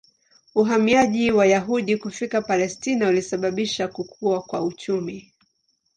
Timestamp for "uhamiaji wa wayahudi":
0.55-1.97